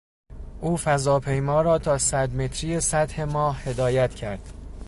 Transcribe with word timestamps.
او 0.61 0.77
فضاپیما 0.77 1.61
را 1.61 1.77
تا 1.77 1.97
صدمتری 1.97 2.79
سطح 2.79 3.23
ماه 3.23 3.59
هدایت 3.61 4.15
کرد. 4.15 4.53